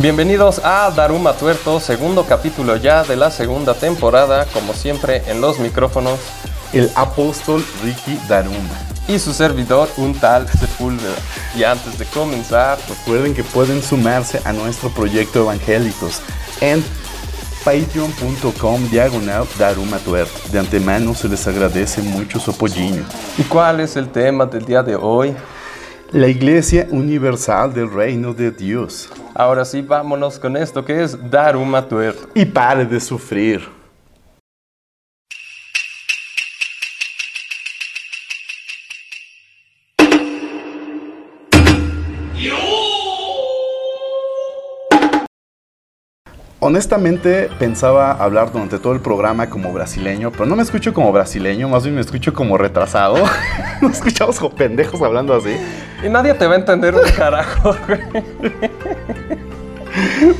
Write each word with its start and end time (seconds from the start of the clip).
Bienvenidos 0.00 0.60
a 0.62 0.92
Daruma 0.92 1.32
Tuerto, 1.32 1.80
segundo 1.80 2.24
capítulo 2.24 2.76
ya 2.76 3.02
de 3.02 3.16
la 3.16 3.32
segunda 3.32 3.74
temporada, 3.74 4.46
como 4.54 4.72
siempre 4.72 5.24
en 5.26 5.40
los 5.40 5.58
micrófonos. 5.58 6.20
El 6.72 6.88
apóstol 6.94 7.64
Ricky 7.82 8.16
Daruma. 8.28 8.78
Y 9.08 9.18
su 9.18 9.32
servidor, 9.32 9.88
un 9.96 10.14
tal 10.14 10.48
Sepúlveda. 10.48 11.16
Y 11.56 11.64
antes 11.64 11.98
de 11.98 12.04
comenzar, 12.04 12.78
recuerden 12.88 13.34
que 13.34 13.42
pueden 13.42 13.82
sumarse 13.82 14.40
a 14.44 14.52
nuestro 14.52 14.88
proyecto 14.90 15.40
Evangélicos 15.40 16.22
en 16.60 16.84
patreon.com 17.64 18.88
diagonal 18.90 19.48
Daruma 19.58 19.98
Tuerto. 19.98 20.38
De 20.52 20.60
antemano 20.60 21.12
se 21.12 21.28
les 21.28 21.44
agradece 21.48 22.02
mucho 22.02 22.38
su 22.38 22.52
apoyinho. 22.52 23.02
¿Y 23.36 23.42
cuál 23.42 23.80
es 23.80 23.96
el 23.96 24.10
tema 24.10 24.46
del 24.46 24.64
día 24.64 24.84
de 24.84 24.94
hoy? 24.94 25.34
La 26.12 26.26
Iglesia 26.26 26.86
Universal 26.90 27.74
del 27.74 27.92
Reino 27.92 28.32
de 28.32 28.50
Dios. 28.50 29.10
Ahora 29.34 29.66
sí, 29.66 29.82
vámonos 29.82 30.38
con 30.38 30.56
esto 30.56 30.82
que 30.82 31.02
es 31.02 31.30
Daruma 31.30 31.86
Tuerto. 31.86 32.28
Y 32.34 32.46
pare 32.46 32.86
de 32.86 32.98
sufrir. 32.98 33.60
Honestamente 46.60 47.48
pensaba 47.60 48.10
hablar 48.12 48.50
durante 48.50 48.80
todo 48.80 48.92
el 48.92 48.98
programa 49.00 49.48
como 49.48 49.72
brasileño, 49.72 50.32
pero 50.32 50.44
no 50.46 50.56
me 50.56 50.64
escucho 50.64 50.92
como 50.92 51.12
brasileño, 51.12 51.68
más 51.68 51.84
bien 51.84 51.94
me 51.94 52.00
escucho 52.00 52.34
como 52.34 52.58
retrasado. 52.58 53.16
Nos 53.80 53.92
escuchamos 53.92 54.40
como 54.40 54.56
pendejos 54.56 55.00
hablando 55.00 55.34
así. 55.34 55.56
Y 56.04 56.08
nadie 56.08 56.34
te 56.34 56.48
va 56.48 56.54
a 56.54 56.56
entender 56.56 56.96
un 56.96 57.08
carajo, 57.16 57.76
güey. 57.86 58.00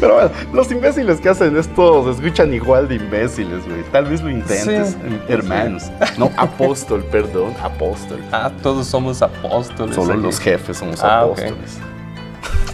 Pero 0.01 0.15
bueno, 0.15 0.31
los 0.53 0.73
imbéciles 0.73 1.21
que 1.21 1.29
hacen 1.29 1.57
esto 1.57 2.05
se 2.05 2.21
escuchan 2.21 2.53
igual 2.53 2.89
de 2.89 2.97
imbéciles, 2.97 3.65
güey. 3.65 3.85
Tal 3.93 4.07
vez 4.07 4.21
lo 4.21 4.31
intentes, 4.31 4.97
hermanos. 5.29 5.85
No, 6.17 6.33
apóstol, 6.37 7.05
perdón, 7.05 7.55
apóstol. 7.63 8.19
Ah, 8.33 8.51
todos 8.61 8.89
somos 8.89 9.23
apóstoles. 9.23 9.95
Solo 9.95 10.17
los 10.17 10.41
jefes 10.41 10.79
somos 10.79 11.03
ah, 11.03 11.21
apóstoles. 11.21 11.79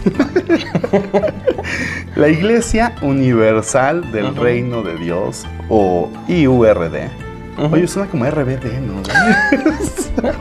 la 2.15 2.29
Iglesia 2.29 2.95
Universal 3.01 4.11
del 4.11 4.35
Reino 4.35 4.83
de 4.83 4.95
Dios, 4.97 5.45
o 5.69 6.09
IURD. 6.27 7.09
Oye, 7.71 7.87
suena 7.87 8.09
como 8.09 8.25
RBD, 8.25 8.79
¿no? 8.81 9.01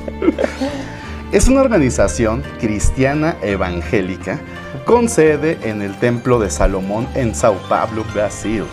es 1.33 1.49
una 1.49 1.61
organización 1.61 2.43
cristiana 2.61 3.37
evangélica 3.43 4.39
con 4.85 5.09
sede 5.09 5.59
en 5.63 5.83
el 5.83 5.99
Templo 5.99 6.39
de 6.39 6.51
Salomón 6.51 7.09
en 7.15 7.35
Sao 7.35 7.57
Paulo, 7.69 8.05
Brasil, 8.15 8.65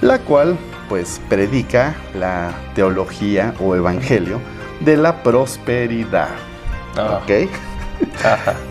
la 0.00 0.18
cual 0.18 0.56
pues 0.88 1.20
predica 1.28 1.94
la 2.14 2.52
teología 2.74 3.54
o 3.60 3.74
evangelio 3.76 4.40
de 4.80 4.96
la 4.96 5.22
prosperidad. 5.22 6.30
Ah. 6.96 7.20
¿Ok? 7.22 7.50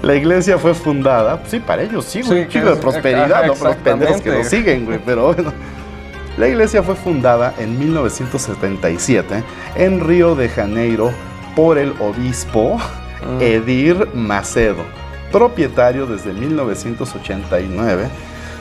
La 0.01 0.15
iglesia 0.15 0.57
fue 0.57 0.73
fundada, 0.73 1.41
sí, 1.47 1.59
para 1.59 1.83
ellos 1.83 2.05
sí, 2.05 2.21
un 2.21 2.47
chico 2.47 2.69
de 2.69 2.75
prosperidad, 2.75 3.45
no 3.45 3.53
para 3.53 3.71
los 3.71 3.77
pendejos 3.77 4.21
que 4.21 4.31
lo 4.31 4.43
siguen, 4.43 4.85
güey, 4.85 4.99
pero 5.03 5.33
bueno. 5.33 5.53
La 6.37 6.49
iglesia 6.49 6.83
fue 6.83 6.95
fundada 6.95 7.53
en 7.57 7.79
1977 7.79 9.41
en 9.75 10.05
Río 10.05 10.35
de 10.35 10.49
Janeiro 10.49 11.11
por 11.55 11.77
el 11.77 11.93
obispo 12.01 12.77
mm. 12.77 13.41
Edir 13.41 14.09
Macedo, 14.13 14.83
propietario 15.31 16.05
desde 16.05 16.33
1989 16.33 18.09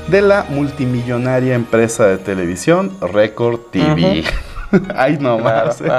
de 0.07 0.23
la 0.23 0.47
multimillonaria 0.49 1.55
empresa 1.55 2.07
de 2.07 2.19
televisión 2.19 2.93
Record 3.01 3.59
TV. 3.73 4.23
Ay, 4.95 5.19
no 5.21 5.39
más. 5.39 5.81
¿eh? 5.81 5.91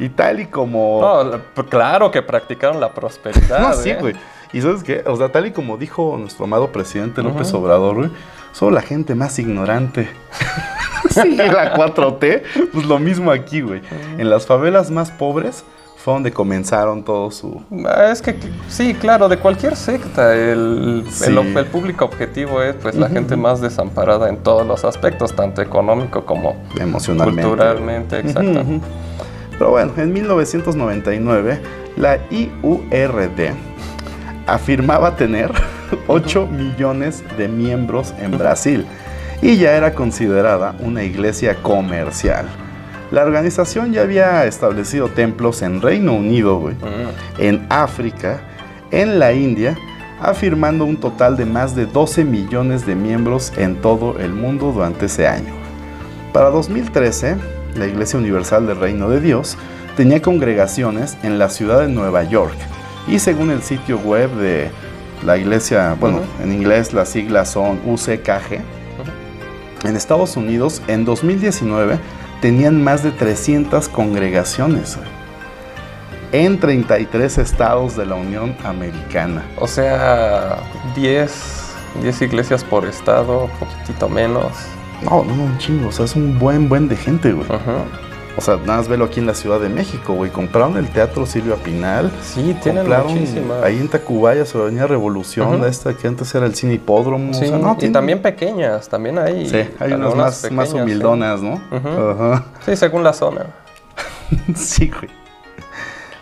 Y 0.00 0.08
tal 0.08 0.40
y 0.40 0.46
como. 0.46 1.00
No, 1.00 1.38
pues 1.54 1.66
claro 1.68 2.10
que 2.10 2.22
practicaron 2.22 2.80
la 2.80 2.92
prosperidad. 2.92 3.58
no, 3.60 3.72
sí, 3.74 3.90
¿eh? 3.90 3.98
güey. 4.00 4.14
Y 4.52 4.62
sabes 4.62 4.84
qué? 4.84 5.02
O 5.06 5.16
sea, 5.16 5.30
tal 5.30 5.46
y 5.46 5.50
como 5.50 5.76
dijo 5.76 6.16
nuestro 6.18 6.44
amado 6.44 6.70
presidente 6.70 7.22
López 7.22 7.52
Obrador, 7.54 7.96
güey, 7.96 8.10
son 8.52 8.72
la 8.72 8.82
gente 8.82 9.14
más 9.16 9.38
ignorante. 9.40 10.08
sí, 11.10 11.34
la 11.34 11.74
4T, 11.74 12.70
pues 12.72 12.86
lo 12.86 13.00
mismo 13.00 13.32
aquí, 13.32 13.62
güey. 13.62 13.82
En 14.16 14.30
las 14.30 14.46
favelas 14.46 14.92
más 14.92 15.10
pobres 15.10 15.64
fue 16.04 16.12
donde 16.12 16.32
comenzaron 16.32 17.02
todo 17.02 17.30
su... 17.30 17.62
Ah, 17.86 18.10
es 18.12 18.20
que 18.20 18.36
sí, 18.68 18.92
claro, 18.92 19.26
de 19.26 19.38
cualquier 19.38 19.74
secta, 19.74 20.34
el, 20.36 21.02
el, 21.24 21.66
público 21.72 22.04
objetivo 22.04 22.60
es 22.60 22.74
pues 22.74 22.94
la 22.94 23.08
gente 23.08 23.36
más 23.36 23.62
desamparada 23.62 24.28
en 24.28 24.36
todos 24.36 24.66
los 24.66 24.84
aspectos, 24.84 25.34
tanto 25.34 25.62
económico 25.62 26.26
como 26.26 26.56
emocionalmente. 26.78 27.42
Culturalmente, 27.48 28.18
exacto. 28.18 28.64
Pero 29.52 29.70
bueno, 29.70 29.92
en 29.96 30.12
1999 30.12 31.60
la 31.96 32.18
IURD 32.30 33.54
afirmaba 34.46 35.16
tener 35.16 35.52
8 36.06 36.46
millones 36.48 37.24
de 37.38 37.48
miembros 37.48 38.12
en 38.20 38.36
Brasil 38.36 38.84
y 39.40 39.56
ya 39.56 39.72
era 39.72 39.94
considerada 39.94 40.74
una 40.80 41.02
iglesia 41.02 41.62
comercial. 41.62 42.46
La 43.10 43.22
organización 43.22 43.92
ya 43.92 44.02
había 44.02 44.44
establecido 44.46 45.08
templos 45.08 45.62
en 45.62 45.80
Reino 45.80 46.14
Unido, 46.14 46.60
mm. 46.60 47.40
en 47.40 47.66
África, 47.68 48.40
en 48.90 49.18
la 49.18 49.32
India, 49.32 49.76
afirmando 50.20 50.84
un 50.84 50.96
total 50.96 51.36
de 51.36 51.44
más 51.44 51.74
de 51.74 51.86
12 51.86 52.24
millones 52.24 52.86
de 52.86 52.94
miembros 52.94 53.52
en 53.56 53.76
todo 53.80 54.18
el 54.18 54.32
mundo 54.32 54.72
durante 54.72 55.06
ese 55.06 55.26
año. 55.26 55.52
Para 56.32 56.50
2013, 56.50 57.36
la 57.76 57.86
Iglesia 57.86 58.18
Universal 58.18 58.66
del 58.66 58.78
Reino 58.78 59.08
de 59.08 59.20
Dios 59.20 59.56
tenía 59.96 60.22
congregaciones 60.22 61.16
en 61.22 61.38
la 61.38 61.48
ciudad 61.48 61.80
de 61.80 61.88
Nueva 61.88 62.24
York 62.24 62.56
y 63.06 63.18
según 63.18 63.50
el 63.50 63.62
sitio 63.62 63.98
web 63.98 64.30
de 64.36 64.70
la 65.24 65.36
iglesia, 65.38 65.96
bueno, 65.98 66.20
en 66.42 66.52
inglés 66.52 66.92
las 66.92 67.08
siglas 67.08 67.50
son 67.50 67.80
UCKG, 67.84 68.60
en 69.84 69.96
Estados 69.96 70.36
Unidos 70.36 70.82
en 70.86 71.04
2019 71.04 71.98
tenían 72.44 72.84
más 72.84 73.02
de 73.02 73.10
300 73.10 73.88
congregaciones 73.88 74.98
en 76.30 76.60
33 76.60 77.38
estados 77.38 77.96
de 77.96 78.04
la 78.04 78.16
Unión 78.16 78.54
Americana. 78.64 79.42
O 79.56 79.66
sea, 79.66 80.58
10, 80.94 81.32
10 82.02 82.20
iglesias 82.20 82.62
por 82.62 82.84
estado, 82.84 83.48
poquitito 83.58 84.10
menos. 84.10 84.52
No, 85.04 85.24
no, 85.24 85.44
un 85.44 85.56
chingo, 85.56 85.88
o 85.88 85.92
sea, 85.92 86.04
es 86.04 86.14
un 86.16 86.38
buen, 86.38 86.68
buen 86.68 86.86
de 86.86 86.96
gente, 86.96 87.32
güey. 87.32 87.48
O 88.36 88.40
sea, 88.40 88.56
nada 88.56 88.78
más 88.78 88.88
velo 88.88 89.04
aquí 89.04 89.20
en 89.20 89.26
la 89.26 89.34
Ciudad 89.34 89.60
de 89.60 89.68
México, 89.68 90.14
güey. 90.14 90.30
Compraron 90.30 90.76
el 90.76 90.88
Teatro 90.88 91.24
Silvia 91.24 91.54
Pinal. 91.56 92.10
Sí, 92.22 92.56
tienen 92.62 92.84
compraron 92.86 93.62
Ahí 93.62 93.78
en 93.78 93.88
Tacubaya, 93.88 94.44
sobre 94.44 94.64
Avenida 94.64 94.86
Revolución, 94.86 95.64
esta 95.64 95.96
que 95.96 96.08
antes 96.08 96.34
era 96.34 96.46
el 96.46 96.54
cine 96.54 96.74
hipódromo. 96.74 97.32
Sí, 97.34 97.50
y 97.80 97.88
también 97.90 98.20
pequeñas, 98.20 98.88
también 98.88 99.18
hay. 99.18 99.48
Sí, 99.48 99.68
hay 99.78 99.92
unas 99.92 100.14
más, 100.14 100.52
más 100.52 100.72
humildonas, 100.72 101.40
¿no? 101.40 101.60
Ajá. 101.70 102.44
Sí, 102.64 102.76
según 102.76 103.04
la 103.04 103.12
zona. 103.12 103.46
sí, 104.54 104.90
güey. 104.90 105.23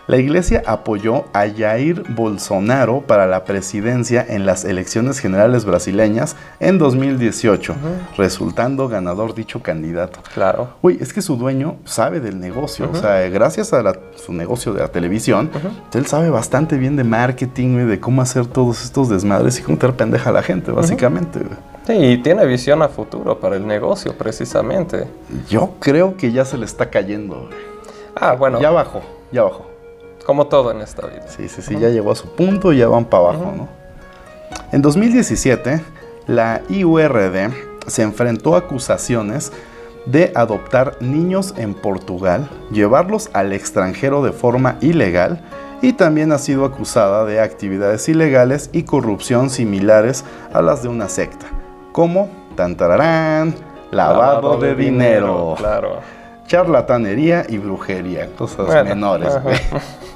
La 0.05 0.17
iglesia 0.17 0.61
apoyó 0.65 1.23
a 1.31 1.45
Jair 1.47 2.03
Bolsonaro 2.09 3.01
para 3.07 3.25
la 3.25 3.45
presidencia 3.45 4.25
en 4.27 4.45
las 4.45 4.65
elecciones 4.65 5.19
generales 5.19 5.63
brasileñas 5.63 6.35
en 6.59 6.77
2018, 6.77 7.73
resultando 8.17 8.89
ganador 8.89 9.33
dicho 9.33 9.61
candidato. 9.61 10.19
Claro. 10.33 10.71
Uy, 10.81 10.97
es 10.99 11.13
que 11.13 11.21
su 11.21 11.37
dueño 11.37 11.77
sabe 11.85 12.19
del 12.19 12.41
negocio, 12.41 12.89
o 12.91 12.95
sea, 12.95 13.29
gracias 13.29 13.71
a 13.71 13.81
su 14.17 14.33
negocio 14.33 14.73
de 14.73 14.81
la 14.81 14.89
televisión, 14.89 15.49
él 15.93 16.05
sabe 16.05 16.29
bastante 16.29 16.77
bien 16.77 16.97
de 16.97 17.05
marketing, 17.05 17.87
de 17.87 18.01
cómo 18.01 18.21
hacer 18.21 18.45
todos 18.45 18.83
estos 18.83 19.07
desmadres 19.07 19.57
y 19.59 19.61
cómo 19.61 19.77
te 19.77 19.87
pendeja 19.93 20.31
a 20.31 20.33
la 20.33 20.43
gente, 20.43 20.71
básicamente. 20.71 21.39
Sí, 21.87 21.93
y 21.93 22.17
tiene 22.17 22.45
visión 22.45 22.81
a 22.81 22.89
futuro 22.89 23.39
para 23.39 23.55
el 23.55 23.65
negocio, 23.65 24.17
precisamente. 24.17 25.07
Yo 25.49 25.75
creo 25.79 26.17
que 26.17 26.33
ya 26.33 26.43
se 26.43 26.57
le 26.57 26.65
está 26.65 26.89
cayendo. 26.89 27.49
Ah, 28.15 28.33
bueno. 28.33 28.59
Ya 28.59 28.69
bajó, 28.69 29.01
ya 29.31 29.43
bajó. 29.43 29.72
Como 30.25 30.47
todo 30.47 30.71
en 30.71 30.81
esta 30.81 31.07
vida. 31.07 31.27
Sí, 31.27 31.49
sí, 31.49 31.61
sí, 31.61 31.77
ya 31.77 31.89
llegó 31.89 32.11
a 32.11 32.15
su 32.15 32.29
punto 32.29 32.71
y 32.71 32.77
ya 32.77 32.87
van 32.87 33.05
para 33.05 33.29
abajo, 33.29 33.53
¿no? 33.55 33.67
En 34.71 34.81
2017, 34.81 35.81
la 36.27 36.61
IURD 36.69 37.51
se 37.87 38.01
enfrentó 38.01 38.55
a 38.55 38.59
acusaciones 38.59 39.51
de 40.05 40.31
adoptar 40.35 40.97
niños 40.99 41.53
en 41.57 41.73
Portugal, 41.73 42.49
llevarlos 42.71 43.29
al 43.33 43.53
extranjero 43.53 44.23
de 44.23 44.31
forma 44.31 44.77
ilegal 44.81 45.41
y 45.81 45.93
también 45.93 46.31
ha 46.31 46.37
sido 46.37 46.65
acusada 46.65 47.25
de 47.25 47.39
actividades 47.39 48.07
ilegales 48.09 48.69
y 48.73 48.83
corrupción 48.83 49.49
similares 49.49 50.23
a 50.53 50.61
las 50.61 50.83
de 50.83 50.89
una 50.89 51.09
secta, 51.09 51.45
como 51.91 52.29
tantararán, 52.55 53.53
lavado, 53.91 54.57
de, 54.57 54.75
dinero, 54.75 55.55
claro. 55.57 55.99
charlatanería 56.47 57.45
y 57.47 57.57
brujería, 57.57 58.29
cosas 58.37 58.85
menores 58.85 59.33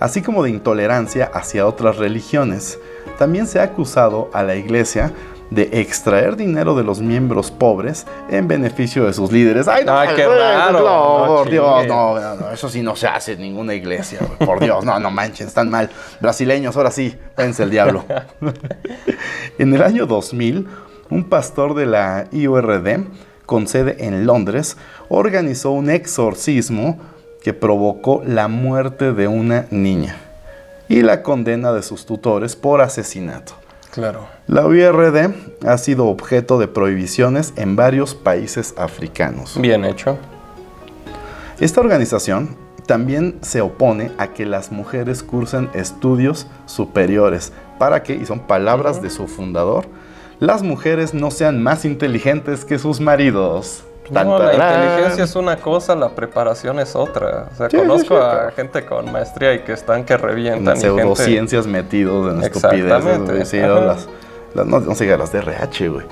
así 0.00 0.22
como 0.22 0.42
de 0.42 0.50
intolerancia 0.50 1.30
hacia 1.32 1.66
otras 1.66 1.96
religiones. 1.96 2.78
también 3.18 3.46
se 3.46 3.58
ha 3.58 3.64
acusado 3.64 4.30
a 4.32 4.42
la 4.42 4.54
iglesia 4.54 5.12
de 5.50 5.68
extraer 5.80 6.36
dinero 6.36 6.74
de 6.74 6.84
los 6.84 7.00
miembros 7.00 7.50
pobres 7.50 8.06
en 8.28 8.48
beneficio 8.48 9.04
de 9.04 9.12
sus 9.12 9.32
líderes. 9.32 9.66
¡Ay, 9.66 9.84
no! 9.84 9.98
Ay, 9.98 10.10
qué 10.14 10.26
raro. 10.26 10.78
No 10.78 11.26
por 11.26 11.50
Dios, 11.50 11.86
no, 11.86 12.18
no, 12.18 12.34
no, 12.34 12.50
eso 12.52 12.68
sí 12.68 12.82
no 12.82 12.94
se 12.96 13.06
hace 13.06 13.32
en 13.32 13.40
ninguna 13.40 13.74
iglesia. 13.74 14.20
Por 14.44 14.60
Dios, 14.60 14.84
no, 14.84 14.98
no 15.00 15.10
manchen, 15.10 15.46
están 15.46 15.70
mal. 15.70 15.90
Brasileños, 16.20 16.76
ahora 16.76 16.90
sí, 16.90 17.16
váyanse 17.36 17.62
el 17.62 17.70
diablo. 17.70 18.04
en 19.58 19.74
el 19.74 19.82
año 19.82 20.06
2000, 20.06 20.68
un 21.10 21.24
pastor 21.24 21.74
de 21.74 21.86
la 21.86 22.26
IURD, 22.30 23.06
con 23.46 23.66
sede 23.66 24.04
en 24.06 24.26
Londres, 24.26 24.76
organizó 25.08 25.70
un 25.70 25.88
exorcismo 25.88 26.98
que 27.42 27.54
provocó 27.54 28.22
la 28.24 28.48
muerte 28.48 29.12
de 29.12 29.28
una 29.28 29.66
niña 29.70 30.16
y 30.88 31.02
la 31.02 31.22
condena 31.22 31.72
de 31.72 31.82
sus 31.82 32.06
tutores 32.06 32.56
por 32.56 32.80
asesinato. 32.80 33.54
Claro. 33.90 34.28
La 34.46 34.66
UIRD 34.66 35.34
ha 35.66 35.78
sido 35.78 36.06
objeto 36.06 36.58
de 36.58 36.68
prohibiciones 36.68 37.52
en 37.56 37.76
varios 37.76 38.14
países 38.14 38.74
africanos. 38.76 39.58
Bien 39.60 39.84
hecho. 39.84 40.18
Esta 41.60 41.80
organización 41.80 42.56
también 42.86 43.38
se 43.42 43.60
opone 43.60 44.12
a 44.18 44.28
que 44.28 44.46
las 44.46 44.72
mujeres 44.72 45.22
cursen 45.22 45.68
estudios 45.74 46.46
superiores 46.66 47.52
para 47.78 48.02
que, 48.02 48.14
y 48.14 48.24
son 48.24 48.40
palabras 48.40 49.02
de 49.02 49.10
su 49.10 49.26
fundador, 49.26 49.86
las 50.40 50.62
mujeres 50.62 51.14
no 51.14 51.30
sean 51.30 51.62
más 51.62 51.84
inteligentes 51.84 52.64
que 52.64 52.78
sus 52.78 53.00
maridos. 53.00 53.84
No, 54.10 54.38
la 54.38 54.54
inteligencia 54.54 55.24
es 55.24 55.36
una 55.36 55.56
cosa, 55.56 55.94
la 55.94 56.08
preparación 56.10 56.78
es 56.80 56.96
otra. 56.96 57.48
O 57.52 57.56
sea, 57.56 57.68
Sí, 57.70 57.76
conozco 57.76 58.16
sí, 58.16 58.22
a 58.22 58.50
gente 58.52 58.84
con 58.84 59.10
maestría 59.12 59.54
y 59.54 59.60
que 59.60 59.72
están 59.72 60.04
que 60.04 60.16
revientan. 60.16 60.74
en 60.76 60.78
y 60.78 60.80
gente- 60.82 61.00
pseudociencias 61.02 61.66
metidos 61.66 62.32
en 62.34 62.42
estupideces. 62.42 63.48
Sí, 63.48 63.58
las, 63.58 64.06
las- 64.54 64.66
no, 64.66 64.80
no 64.80 64.94
diga 64.94 65.16
las 65.16 65.30
de 65.32 65.38
RH, 65.40 65.88
güey. 65.88 66.06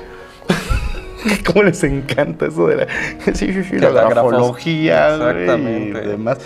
¿Cómo 1.46 1.62
les 1.64 1.82
encanta 1.82 2.46
eso 2.46 2.66
de 2.68 2.76
la, 2.76 2.86
la, 3.90 4.08
grafología 4.08 5.16
y 5.16 5.90
demás? 6.06 6.38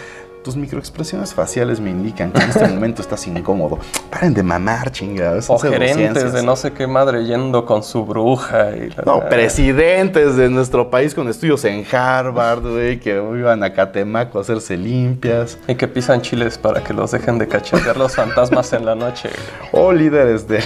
Tus 0.43 0.57
microexpresiones 0.57 1.35
faciales 1.35 1.81
me 1.81 1.91
indican 1.91 2.33
que 2.33 2.43
en 2.43 2.49
este 2.49 2.67
momento 2.75 3.03
estás 3.03 3.27
incómodo. 3.27 3.79
Paren 4.11 4.33
de 4.33 4.43
mamar, 4.43 4.91
chingados. 4.91 5.51
O 5.51 5.59
gerentes 5.59 6.33
de 6.33 6.43
no 6.43 6.57
sé 6.57 6.73
qué 6.73 6.87
madre 6.87 7.27
yendo 7.27 7.67
con 7.67 7.83
su 7.83 8.07
bruja. 8.07 8.71
Y 8.75 8.89
la- 8.89 9.03
No, 9.05 9.29
presidentes 9.29 10.37
de 10.37 10.49
nuestro 10.49 10.89
país 10.89 11.15
con 11.15 11.29
estudios 11.29 11.63
en 11.67 11.85
Harvard, 11.93 12.63
güey, 12.63 12.99
que 12.99 13.17
iban 13.17 13.63
a 13.63 13.75
Catemaco 13.75 14.39
a 14.39 14.41
hacerse 14.41 14.79
limpias. 14.79 15.59
Y 15.69 15.75
que 15.75 15.87
pisan 15.89 16.23
chiles 16.23 16.57
para 16.57 16.83
que 16.83 16.95
los 16.95 17.11
dejen 17.11 17.37
de 17.39 17.47
cachetear 17.47 17.99
los 17.99 18.17
fantasmas 18.17 18.73
en 18.73 18.87
la 18.87 18.95
noche. 18.95 19.29
O 19.73 19.93
líderes 19.93 20.49
del 20.49 20.63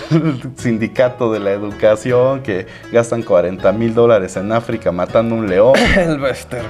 sindicato 0.57 1.33
de 1.33 1.41
la 1.41 1.51
educación 1.51 2.43
que 2.45 2.69
gastan 2.93 3.25
40 3.25 3.73
mil 3.73 3.93
dólares 3.93 4.37
en 4.37 4.53
África 4.53 4.93
matando 4.93 5.35
un 5.35 5.49
león 5.49 5.75
El 5.97 6.21
Bester. 6.21 6.63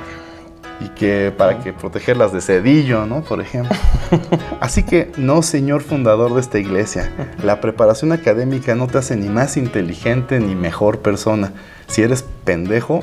Y 0.81 0.89
que 0.89 1.33
para 1.37 1.61
que 1.61 1.73
protegerlas 1.73 2.33
de 2.33 2.41
cedillo, 2.41 3.07
¿no? 3.07 3.23
Por 3.23 3.41
ejemplo. 3.41 3.77
Así 4.61 4.83
que 4.83 5.13
no, 5.17 5.43
señor 5.43 5.83
fundador 5.83 6.35
de 6.35 6.41
esta 6.41 6.59
iglesia, 6.59 7.11
la 7.43 7.61
preparación 7.61 8.13
académica 8.13 8.75
no 8.75 8.87
te 8.87 8.99
hace 8.99 9.17
ni 9.17 9.29
más 9.29 9.57
inteligente 9.57 10.41
ni 10.41 10.55
mejor 10.55 10.99
persona. 11.01 11.53
Si 11.87 12.03
eres 12.03 12.25
pendejo, 12.45 13.01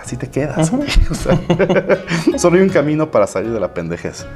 así 0.00 0.16
te 0.16 0.28
quedas. 0.30 0.70
güey. 0.70 0.88
O 1.10 1.14
sea, 1.14 1.38
solo 2.38 2.56
hay 2.56 2.62
un 2.62 2.68
camino 2.70 3.10
para 3.10 3.26
salir 3.26 3.50
de 3.52 3.60
la 3.60 3.74
pendejez. 3.74 4.26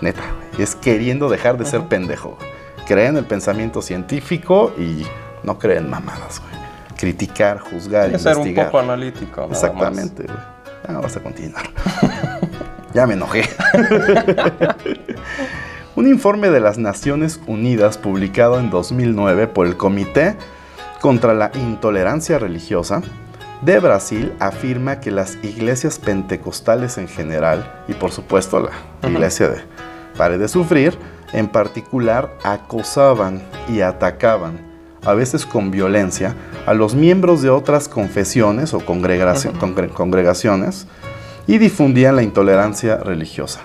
Neta, 0.00 0.22
güey, 0.52 0.62
es 0.62 0.74
queriendo 0.74 1.28
dejar 1.28 1.56
de 1.58 1.64
ser 1.64 1.82
pendejo. 1.82 2.36
güey. 2.38 2.50
Creer 2.86 3.08
en 3.10 3.16
el 3.18 3.24
pensamiento 3.24 3.82
científico 3.82 4.72
y 4.78 5.06
no 5.42 5.58
creer 5.58 5.78
en 5.78 5.90
mamadas, 5.90 6.40
güey. 6.40 6.58
Criticar, 6.96 7.58
juzgar, 7.60 8.06
Hay 8.06 8.12
que 8.12 8.18
ser 8.18 8.32
un 8.32 8.38
investigar. 8.48 8.66
poco 8.66 8.78
analítico. 8.80 9.36
nada 9.42 9.48
más. 9.48 9.62
Exactamente, 9.62 10.22
güey. 10.24 10.38
Ya 10.88 10.94
vamos 10.94 11.16
a 11.16 11.22
continuar. 11.22 11.70
ya 12.94 13.06
me 13.06 13.14
enojé. 13.14 13.44
Un 15.96 16.08
informe 16.08 16.48
de 16.48 16.60
las 16.60 16.78
Naciones 16.78 17.40
Unidas 17.46 17.98
publicado 17.98 18.58
en 18.58 18.70
2009 18.70 19.48
por 19.48 19.66
el 19.66 19.76
Comité 19.76 20.36
contra 21.00 21.34
la 21.34 21.50
Intolerancia 21.54 22.38
Religiosa 22.38 23.02
de 23.62 23.80
Brasil 23.80 24.32
afirma 24.38 25.00
que 25.00 25.10
las 25.10 25.36
iglesias 25.42 25.98
pentecostales 25.98 26.96
en 26.96 27.08
general, 27.08 27.82
y 27.88 27.94
por 27.94 28.12
supuesto 28.12 28.70
la 29.02 29.08
iglesia 29.08 29.48
de 29.48 29.62
Pare 30.16 30.38
de 30.38 30.48
Sufrir, 30.48 30.96
en 31.32 31.48
particular 31.48 32.32
acosaban 32.44 33.42
y 33.68 33.80
atacaban, 33.80 34.67
a 35.04 35.14
veces 35.14 35.46
con 35.46 35.70
violencia, 35.70 36.34
a 36.66 36.74
los 36.74 36.94
miembros 36.94 37.42
de 37.42 37.50
otras 37.50 37.88
confesiones 37.88 38.74
o 38.74 38.80
congregaci- 38.80 39.52
congre- 39.58 39.88
congregaciones 39.90 40.86
y 41.46 41.58
difundían 41.58 42.16
la 42.16 42.22
intolerancia 42.22 42.96
religiosa. 42.98 43.60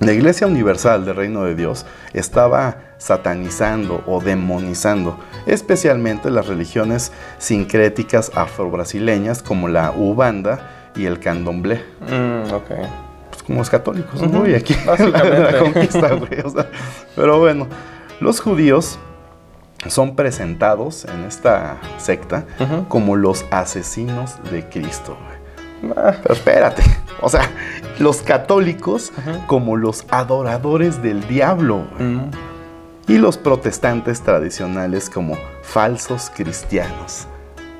La 0.00 0.12
Iglesia 0.12 0.46
Universal 0.46 1.04
del 1.04 1.16
Reino 1.16 1.42
de 1.44 1.56
Dios 1.56 1.84
estaba 2.12 2.76
satanizando 2.98 4.02
o 4.06 4.20
demonizando 4.20 5.18
especialmente 5.46 6.30
las 6.30 6.46
religiones 6.46 7.10
sincréticas 7.38 8.30
afrobrasileñas 8.34 9.42
como 9.42 9.66
la 9.68 9.92
Ubanda 9.96 10.60
y 10.94 11.06
el 11.06 11.18
Candomblé. 11.18 11.82
Mm, 12.00 12.52
ok. 12.52 12.68
Pues 13.30 13.42
como 13.42 13.58
los 13.58 13.70
católicos, 13.70 14.22
¿no? 14.30 14.48
Y 14.48 14.54
aquí 14.54 14.76
la, 14.86 15.18
la 15.52 15.58
conquista, 15.58 16.12
güey. 16.14 16.40
o 16.44 16.50
sea, 16.50 16.70
pero 17.16 17.38
bueno, 17.40 17.66
los 18.20 18.40
judíos 18.40 18.98
son 19.86 20.16
presentados 20.16 21.04
en 21.04 21.24
esta 21.24 21.78
secta 21.98 22.44
como 22.88 23.16
los 23.16 23.44
asesinos 23.50 24.36
de 24.50 24.68
Cristo. 24.68 25.16
Ah, 25.96 26.14
Pero 26.22 26.34
espérate, 26.34 26.82
o 27.20 27.28
sea, 27.28 27.48
los 27.98 28.22
católicos 28.22 29.12
como 29.46 29.76
los 29.76 30.04
adoradores 30.10 31.00
del 31.02 31.26
diablo 31.28 31.84
y 33.06 33.18
los 33.18 33.38
protestantes 33.38 34.20
tradicionales 34.20 35.08
como 35.08 35.38
falsos 35.62 36.30
cristianos. 36.34 37.26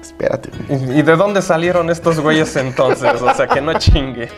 Espérate. 0.01 0.51
¿Y 0.69 1.01
y 1.01 1.03
de 1.03 1.17
dónde 1.17 1.43
salieron 1.43 1.91
estos 1.91 2.21
güeyes 2.21 2.55
entonces? 2.57 3.21
O 3.21 3.35
sea, 3.35 3.47
que 3.47 3.61
no 3.61 3.79
chingue. 3.79 4.29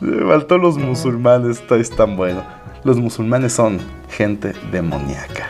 Me 0.00 0.26
faltó 0.26 0.58
los 0.58 0.76
musulmanes, 0.76 1.60
esto 1.60 1.76
es 1.76 1.90
tan 1.90 2.16
bueno. 2.16 2.42
Los 2.82 2.98
musulmanes 2.98 3.52
son 3.52 3.78
gente 4.10 4.52
demoníaca. 4.72 5.48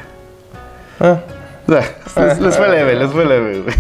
Ah, 1.01 1.21
sea, 1.67 2.27
les, 2.27 2.41
les 2.41 2.57
fue 2.57 2.69
leve, 2.69 2.95
les 2.95 3.11
fue 3.11 3.25
leve, 3.25 3.61
güey. 3.61 3.75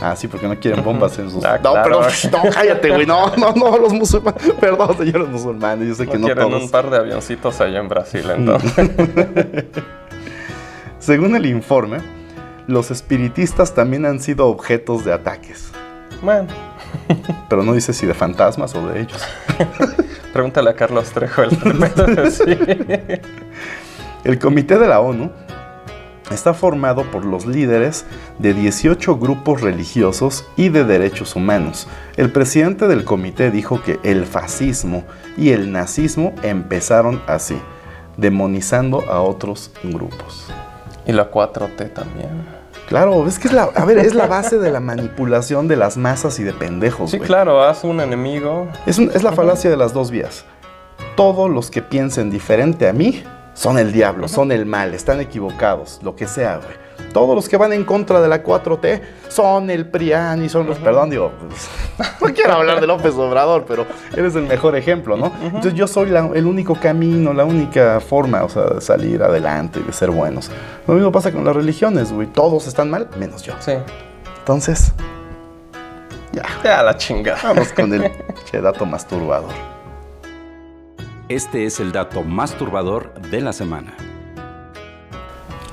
Ah, 0.00 0.16
sí, 0.16 0.28
porque 0.28 0.48
no 0.48 0.58
quieren 0.58 0.84
bombas 0.84 1.18
en 1.18 1.30
sus... 1.30 1.44
Ah, 1.44 1.58
no, 1.62 1.72
claro. 1.72 2.00
perdón, 2.00 2.12
no, 2.32 2.50
cállate, 2.50 2.90
güey. 2.90 3.06
No, 3.06 3.34
no, 3.36 3.52
no, 3.54 3.78
los 3.78 3.92
musulmanes. 3.92 4.42
Perdón, 4.60 4.96
señores 4.98 5.28
musulmanes. 5.28 5.88
Yo 5.88 5.94
sé 5.94 6.06
que 6.06 6.14
no 6.14 6.20
no 6.20 6.26
quieren 6.26 6.48
todos. 6.50 6.62
un 6.64 6.70
par 6.70 6.90
de 6.90 6.98
avioncitos 6.98 7.60
allá 7.60 7.78
en 7.78 7.88
Brasil, 7.88 8.28
entonces. 8.28 8.90
Según 10.98 11.36
el 11.36 11.46
informe, 11.46 11.98
los 12.66 12.90
espiritistas 12.90 13.74
también 13.74 14.04
han 14.04 14.20
sido 14.20 14.48
objetos 14.48 15.04
de 15.04 15.12
ataques. 15.12 15.70
bueno, 16.22 16.48
Pero 17.48 17.62
no 17.62 17.72
dice 17.72 17.92
si 17.92 18.06
de 18.06 18.14
fantasmas 18.14 18.74
o 18.74 18.86
de 18.88 19.02
ellos. 19.02 19.22
pregúntale 20.32 20.70
a 20.70 20.74
Carlos 20.74 21.10
Trejo 21.10 21.42
el 21.42 21.50
sí. 22.32 22.58
El 24.24 24.38
Comité 24.38 24.78
de 24.78 24.88
la 24.88 25.00
ONU 25.00 25.30
está 26.30 26.54
formado 26.54 27.02
por 27.10 27.24
los 27.24 27.46
líderes 27.46 28.04
de 28.38 28.54
18 28.54 29.16
grupos 29.18 29.60
religiosos 29.60 30.44
y 30.56 30.68
de 30.70 30.84
derechos 30.84 31.36
humanos. 31.36 31.86
El 32.16 32.30
presidente 32.32 32.88
del 32.88 33.04
comité 33.04 33.50
dijo 33.50 33.82
que 33.82 33.98
el 34.02 34.24
fascismo 34.24 35.04
y 35.36 35.50
el 35.50 35.70
nazismo 35.72 36.32
empezaron 36.42 37.20
así, 37.26 37.56
demonizando 38.16 39.02
a 39.10 39.20
otros 39.20 39.70
grupos. 39.82 40.46
Y 41.06 41.12
la 41.12 41.30
4T 41.30 41.92
también. 41.92 42.30
Claro, 42.88 43.26
es 43.26 43.38
que 43.38 43.48
es 43.48 43.54
la, 43.54 43.64
a 43.74 43.84
ver, 43.84 43.98
es 43.98 44.14
la 44.14 44.26
base 44.26 44.58
de 44.58 44.70
la 44.70 44.80
manipulación 44.80 45.68
de 45.68 45.76
las 45.76 45.96
masas 45.96 46.38
y 46.38 46.42
de 46.42 46.52
pendejos. 46.52 47.10
Sí, 47.10 47.18
claro, 47.18 47.62
haz 47.62 47.82
un 47.84 48.00
enemigo. 48.00 48.68
Es, 48.86 48.98
un- 48.98 49.10
es 49.14 49.22
la 49.22 49.32
falacia 49.32 49.70
de 49.70 49.76
las 49.76 49.94
dos 49.94 50.10
vías. 50.10 50.44
Todos 51.16 51.50
los 51.50 51.70
que 51.70 51.80
piensen 51.80 52.30
diferente 52.30 52.88
a 52.88 52.92
mí 52.92 53.22
son 53.54 53.78
el 53.78 53.92
diablo, 53.92 54.28
son 54.28 54.52
el 54.52 54.66
mal, 54.66 54.94
están 54.94 55.20
equivocados, 55.20 56.00
lo 56.02 56.14
que 56.14 56.26
sea, 56.26 56.56
güey. 56.56 56.84
Todos 57.12 57.36
los 57.36 57.48
que 57.48 57.56
van 57.56 57.72
en 57.72 57.84
contra 57.84 58.20
de 58.20 58.28
la 58.28 58.42
4T 58.42 59.00
son 59.28 59.70
el 59.70 59.86
PRIAN 59.88 60.44
y 60.44 60.48
son 60.48 60.66
los... 60.66 60.78
Perdón, 60.78 61.10
digo, 61.10 61.30
pues, 61.48 62.10
no 62.20 62.34
quiero 62.34 62.54
hablar 62.54 62.80
de 62.80 62.88
López 62.88 63.14
Obrador, 63.14 63.64
pero 63.68 63.86
eres 64.16 64.34
el 64.34 64.42
mejor 64.48 64.74
ejemplo, 64.76 65.16
¿no? 65.16 65.32
Entonces 65.42 65.74
yo 65.74 65.86
soy 65.86 66.10
la- 66.10 66.28
el 66.34 66.44
único 66.46 66.74
camino, 66.74 67.32
la 67.32 67.44
única 67.44 68.00
forma, 68.00 68.42
o 68.42 68.48
sea, 68.48 68.64
de 68.64 68.80
salir 68.80 69.22
adelante 69.22 69.78
y 69.78 69.84
de 69.84 69.92
ser 69.92 70.10
buenos. 70.10 70.50
Lo 70.88 70.94
mismo 70.94 71.12
pasa 71.12 71.30
con 71.30 71.44
las 71.44 71.54
religiones, 71.54 72.12
güey. 72.12 72.26
Todos 72.26 72.66
están 72.66 72.90
mal, 72.90 73.08
menos 73.16 73.42
yo. 73.42 73.54
Sí. 73.60 73.72
Entonces, 74.40 74.92
ya, 76.32 76.42
Ya 76.64 76.82
la 76.82 76.96
chingada. 76.96 77.38
vamos 77.44 77.72
con 77.72 77.92
el 77.94 78.10
che 78.50 78.60
dato 78.60 78.84
masturbador. 78.86 79.50
Este 81.30 81.64
es 81.64 81.80
el 81.80 81.90
dato 81.90 82.22
más 82.22 82.58
turbador 82.58 83.14
de 83.30 83.40
la 83.40 83.54
semana. 83.54 83.94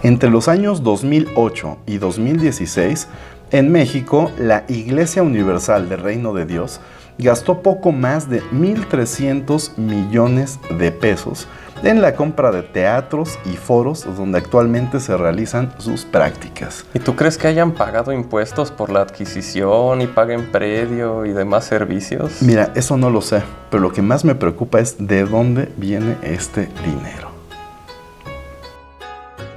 Entre 0.01 0.29
los 0.29 0.47
años 0.47 0.81
2008 0.81 1.79
y 1.85 1.97
2016, 1.97 3.09
en 3.51 3.69
México, 3.69 4.31
la 4.39 4.63
Iglesia 4.69 5.23
Universal 5.23 5.89
del 5.89 5.99
Reino 5.99 6.33
de 6.33 6.45
Dios 6.45 6.79
gastó 7.17 7.61
poco 7.61 7.91
más 7.91 8.29
de 8.29 8.41
1.300 8.41 9.77
millones 9.77 10.57
de 10.79 10.89
pesos 10.93 11.49
en 11.83 12.01
la 12.01 12.15
compra 12.15 12.51
de 12.51 12.63
teatros 12.63 13.39
y 13.45 13.55
foros 13.57 14.05
donde 14.15 14.37
actualmente 14.37 14.99
se 14.99 15.17
realizan 15.17 15.73
sus 15.79 16.05
prácticas. 16.05 16.85
¿Y 16.93 16.99
tú 16.99 17.15
crees 17.15 17.37
que 17.37 17.47
hayan 17.47 17.71
pagado 17.71 18.11
impuestos 18.11 18.71
por 18.71 18.91
la 18.91 19.01
adquisición 19.01 20.01
y 20.01 20.07
paguen 20.07 20.51
predio 20.51 21.25
y 21.25 21.31
demás 21.31 21.65
servicios? 21.65 22.41
Mira, 22.41 22.71
eso 22.75 22.97
no 22.97 23.09
lo 23.09 23.21
sé, 23.21 23.41
pero 23.69 23.81
lo 23.81 23.91
que 23.91 24.01
más 24.01 24.23
me 24.25 24.35
preocupa 24.35 24.79
es 24.79 24.95
de 24.99 25.25
dónde 25.25 25.71
viene 25.77 26.17
este 26.21 26.69
dinero. 26.85 27.31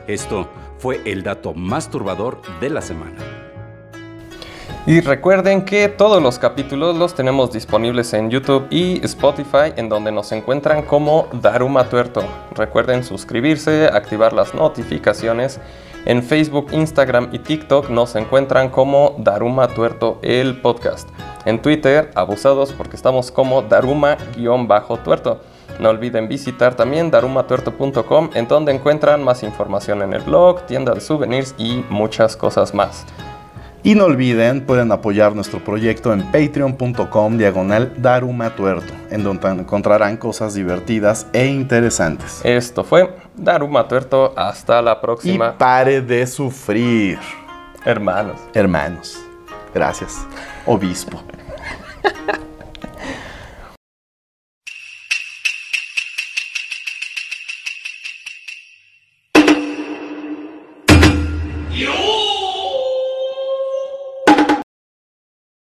Esto 0.07 0.49
fue 0.78 1.00
el 1.04 1.23
dato 1.23 1.54
más 1.54 1.90
turbador 1.90 2.40
de 2.61 2.71
la 2.71 2.83
semana. 2.83 3.34
Y 4.87 5.00
recuerden 5.00 5.64
que 5.64 5.88
todos 5.88 6.23
los 6.23 6.38
capítulos 6.38 6.95
los 6.95 7.14
tenemos 7.14 7.50
disponibles 7.50 8.12
en 8.12 8.29
YouTube 8.29 8.67
y 8.69 9.03
Spotify, 9.03 9.73
en 9.76 9.88
donde 9.88 10.12
nos 10.12 10.31
encuentran 10.31 10.83
como 10.83 11.26
Daruma 11.33 11.88
Tuerto. 11.88 12.23
Recuerden 12.55 13.03
suscribirse, 13.03 13.87
activar 13.87 14.35
las 14.35 14.53
notificaciones. 14.53 15.59
En 16.05 16.23
Facebook, 16.23 16.67
Instagram 16.73 17.31
y 17.33 17.38
TikTok 17.38 17.88
nos 17.88 18.14
encuentran 18.14 18.69
como 18.69 19.14
Daruma 19.17 19.69
Tuerto 19.69 20.19
el 20.21 20.61
podcast. 20.61 21.09
En 21.47 21.62
Twitter, 21.62 22.11
abusados 22.14 22.75
porque 22.75 22.97
estamos 22.97 23.31
como 23.31 23.62
Daruma-tuerto. 23.62 25.41
No 25.79 25.88
olviden 25.88 26.29
visitar 26.29 26.75
también 26.75 27.11
darumatuerto.com 27.11 28.31
en 28.35 28.49
donde 28.49 28.73
encuentran 28.73 29.25
más 29.25 29.45
información 29.45 30.03
en 30.03 30.12
el 30.12 30.21
blog, 30.21 30.67
tienda 30.67 30.93
de 30.93 31.00
souvenirs 31.00 31.55
y 31.57 31.83
muchas 31.88 32.37
cosas 32.37 32.75
más. 32.75 33.07
Y 33.87 33.95
no 33.95 34.07
olviden, 34.07 34.62
pueden 34.62 34.91
apoyar 34.93 35.35
nuestro 35.35 35.62
proyecto 35.62 36.14
en 36.14 36.23
patreon.com 36.33 37.37
diagonal 37.37 37.93
Daruma 37.99 38.57
Tuerto, 38.57 38.95
en 39.11 39.23
donde 39.23 39.47
encontrarán 39.47 40.17
cosas 40.17 40.55
divertidas 40.55 41.26
e 41.35 41.49
interesantes. 41.49 42.41
Esto 42.45 42.83
fue 42.83 43.14
Daruma 43.37 43.87
Tuerto, 43.87 44.33
hasta 44.37 44.81
la 44.81 45.03
próxima. 45.03 45.53
Y 45.55 45.59
pare 45.59 46.00
de 46.00 46.26
sufrir. 46.26 47.19
Hermanos. 47.85 48.41
Hermanos. 48.55 49.23
Gracias. 49.75 50.26
Obispo. 50.64 51.23